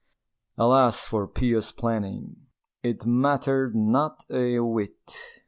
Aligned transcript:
Alas 0.57 1.05
for 1.05 1.27
pious 1.27 1.71
planning 1.71 2.47
It 2.81 3.05
mattered 3.05 3.75
not 3.75 4.25
a 4.31 4.57
whit! 4.59 5.13